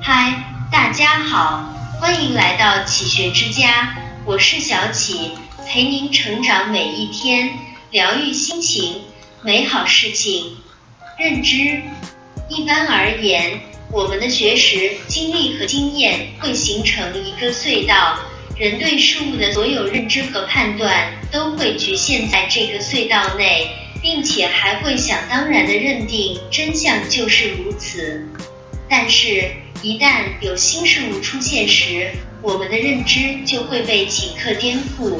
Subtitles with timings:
[0.00, 5.32] 嗨，大家好，欢迎来到启学之家，我是小启，
[5.66, 7.50] 陪您成长每一天，
[7.90, 9.02] 疗愈心情，
[9.42, 10.56] 美好事情。
[11.18, 11.82] 认知，
[12.48, 18.20] 一般而言，我们的学识、经历和经验会形成一个隧道，
[18.56, 23.68] 人对事物的所有认知和判断都会局限在这个隧道内，
[24.02, 28.26] 并且还会想当然的认定真相就是如此。
[28.90, 29.50] 但是，
[29.82, 32.10] 一旦有新事物出现时，
[32.42, 35.18] 我们的认知就会被顷刻颠覆。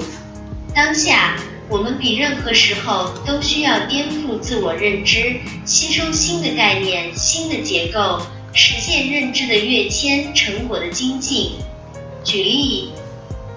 [0.75, 1.37] 当下，
[1.69, 8.21] 我们比任何时候都需要颠覆自我认知，吸收新的概念、新的结构，
[8.53, 11.53] 实现认知的跃迁、成果的精进。
[12.25, 12.91] 举例，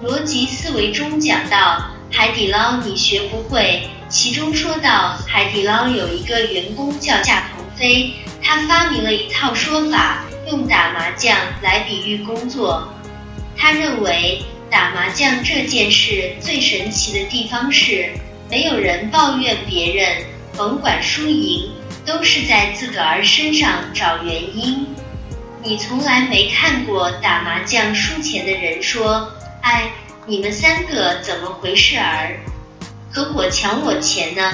[0.02, 8.14] 逻辑思维中讲到海底捞你学不会，其中说到海底捞有一个员工叫夏鹏飞。
[8.42, 12.92] 他发明了一套说法，用打麻将来比喻工作。
[13.56, 18.10] 他认为打麻将这件事最神奇的地方是，
[18.48, 20.24] 没有人抱怨别人，
[20.56, 21.70] 甭管输赢，
[22.04, 24.86] 都是在自个儿身上找原因。
[25.62, 29.90] 你从来没看过打麻将输钱的人说：“哎，
[30.28, 32.40] 你们三个怎么回事儿？
[33.12, 34.52] 可我抢我钱呢？”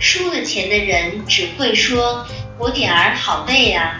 [0.00, 2.26] 输了钱的人只会说。
[2.58, 3.98] 我点儿好背啊！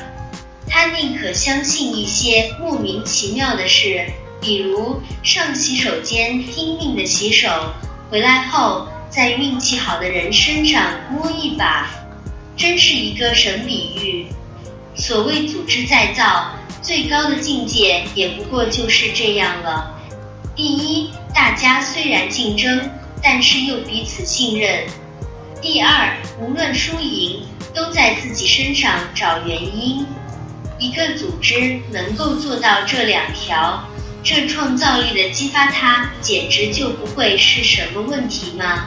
[0.66, 4.06] 他宁可相信一些莫名其妙的事，
[4.40, 7.50] 比如上洗手间拼命的洗手，
[8.10, 11.90] 回来后在运气好的人身上摸一把，
[12.56, 14.26] 真是一个神比喻。
[14.94, 16.50] 所谓组织再造，
[16.80, 19.95] 最高的境界也不过就是这样了。
[20.56, 22.90] 第一，大家虽然竞争，
[23.22, 24.84] 但是又彼此信任。
[25.60, 27.42] 第二，无论输赢，
[27.74, 30.06] 都在自己身上找原因。
[30.78, 33.86] 一个组织能够做到这两条，
[34.24, 38.86] 这创造力的激发，它简直就不会是什么问题吗？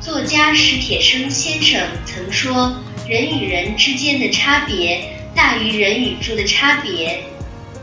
[0.00, 2.76] 作家史铁生先生曾说
[3.08, 7.24] ：“人与人之间的差别大于人与猪的差别。”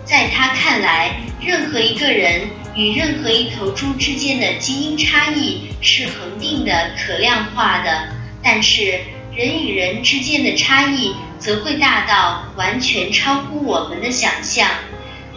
[0.06, 2.48] 在他看来，任何一个人
[2.80, 8.08] 与任何一头猪之间的基因差异是恒定的、可量化的。
[8.42, 9.02] 但是
[9.36, 14.70] 人与人之间的差异则会大到完全超乎我们的想象，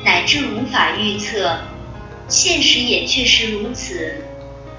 [0.04, 1.58] 乃至无法预测。
[2.28, 4.24] 现实也确实如此。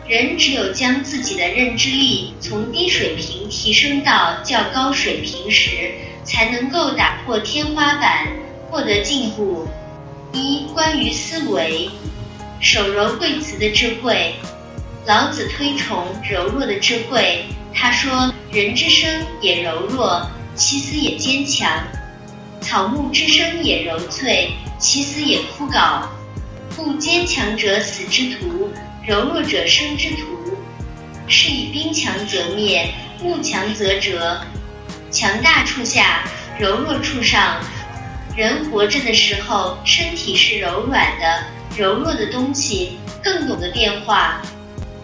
[0.07, 5.91] 人只有将自己的认知力从低水平提升到较高水平时，
[6.23, 8.27] 才能够打破天花板，
[8.69, 9.67] 获得进步。
[10.31, 11.89] 一、关于思维，
[12.63, 14.33] 手柔贵辞的智慧。
[15.05, 17.43] 老子推崇柔弱的智慧。
[17.73, 20.25] 他说：“人之生也柔弱，
[20.55, 21.83] 其死也坚强；
[22.61, 26.07] 草木之生也柔脆，其死也枯槁。
[26.77, 28.71] 故坚强者死之徒，
[29.05, 30.57] 柔弱者生之徒。
[31.27, 32.89] 是以兵强则灭，
[33.21, 34.39] 木强则折。
[35.11, 36.23] 强大处下，
[36.57, 37.59] 柔弱处上。
[38.37, 41.43] 人活着的时候，身体是柔软的，
[41.77, 44.41] 柔弱的东西更懂得变化。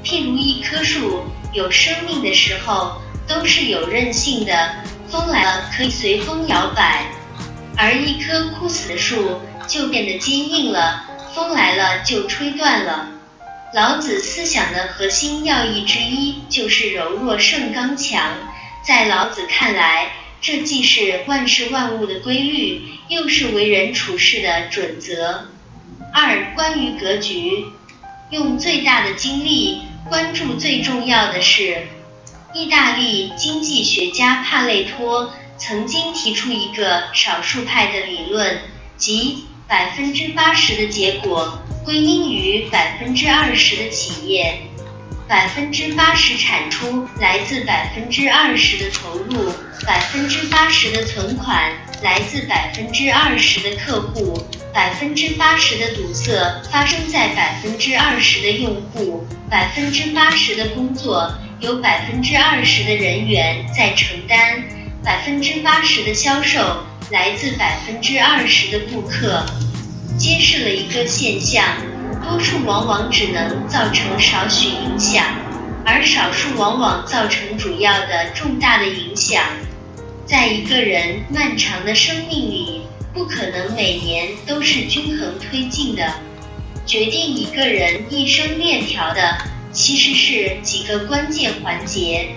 [0.03, 4.71] 譬如一棵树。”有生命的时候都是有韧性的，
[5.07, 7.05] 风来了可以随风摇摆；
[7.75, 13.07] 而一棵枯死的树就变得坚硬了，风来了就吹断了。
[13.73, 18.31] 老子思想的核心要义之一就是柔弱胜刚强，
[18.85, 25.45] 在老子看来，这既是万事万物的规律，又是为人处事的准则。
[26.13, 27.65] 二、关于格局，
[28.29, 29.83] 用最大的精力。
[30.07, 31.85] 关注最重要的事，
[32.53, 38.59] 意大利经济学家帕累托曾经提出一个少数派的理论，
[38.97, 44.61] 即百分之八十的结果归因于百分之二十的企业，
[45.29, 49.53] 百分之八十产出来自百分之二十的投入，
[49.85, 54.43] 百分之八十的存款来自百分之二十的客户。
[54.73, 56.31] 百分之八十的堵塞
[56.71, 64.63] 发生在百分之二十的用户，百分之八十的工作有百分之二十的人员在承担，
[65.03, 66.59] 百分之八十的销售
[67.11, 69.45] 来自百分之二十的顾客。
[70.17, 71.63] 揭示了一个现象：
[72.29, 75.25] 多数往往只能造成少许影响，
[75.83, 79.43] 而少数往往造成主要的重大的影响。
[80.27, 82.81] 在一个人漫长的生命里。
[83.11, 86.13] 不可能每年都是均衡推进的。
[86.85, 89.35] 决定一个人一生链条的，
[89.71, 92.29] 其实是几个关键环节。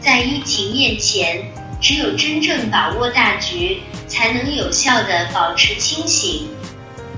[0.00, 1.42] 在疫情面前，
[1.80, 6.46] 只有真正把握大局，才能有效地保持清醒。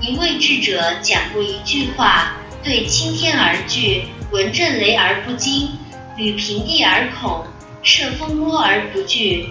[0.07, 5.67] 一位智者讲过一句话：“对青天而惧，闻震雷而不惊，
[6.15, 7.43] 履平地而恐，
[7.81, 9.49] 涉风波而不惧。”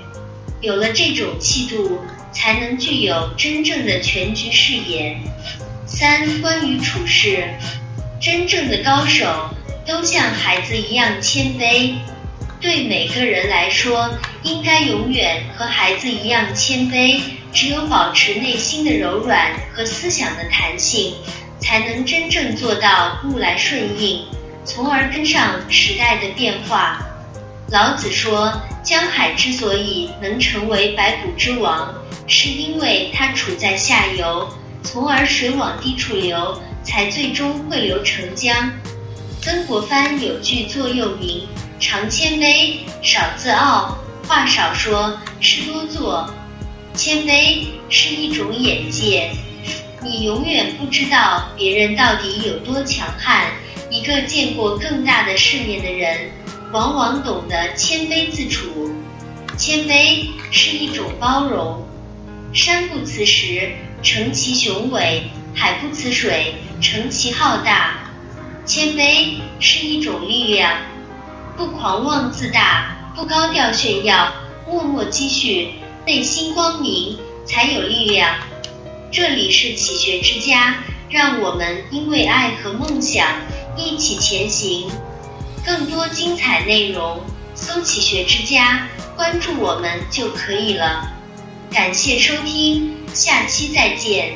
[0.62, 1.98] 有了这种气度，
[2.30, 5.18] 才能具有真正的全局视野。
[5.86, 7.48] 三、关于处事，
[8.20, 9.26] 真正的高手
[9.84, 11.94] 都像孩子一样谦卑。
[12.64, 14.10] 对每个人来说，
[14.42, 17.20] 应该永远和孩子一样谦卑。
[17.52, 21.14] 只有保持内心的柔软和思想的弹性，
[21.60, 24.24] 才能真正做到物来顺应，
[24.64, 27.06] 从而跟上时代的变化。
[27.70, 31.94] 老子说，江海之所以能成为百谷之王，
[32.26, 34.48] 是因为它处在下游，
[34.82, 38.72] 从而水往低处流，才最终汇流成江。
[39.42, 41.46] 曾国藩有句座右铭：
[41.84, 43.98] 常谦卑，少自傲。
[44.26, 46.26] 话少说，事多做。
[46.94, 49.30] 谦卑是一种眼界，
[50.02, 53.48] 你永远不知道别人到底有多强悍。
[53.90, 56.30] 一个见过更大的世面的人，
[56.72, 58.90] 往往懂得谦卑自处。
[59.58, 61.86] 谦卑是一种包容。
[62.54, 63.70] 山不辞石，
[64.02, 67.98] 成其雄伟；海不辞水，成其浩大。
[68.64, 70.72] 谦卑是一种力量，
[71.56, 74.32] 不狂妄自大，不高调炫耀，
[74.68, 75.74] 默默积蓄。
[76.04, 77.16] 内心光明，
[77.46, 78.34] 才有力量。
[79.10, 80.76] 这里是启学之家，
[81.08, 83.26] 让我们因为爱和梦想
[83.76, 84.90] 一起前行。
[85.64, 87.20] 更多精彩内容，
[87.54, 91.08] 搜“启学之家”，关注我们就可以了。
[91.70, 94.34] 感谢收听，下期再见。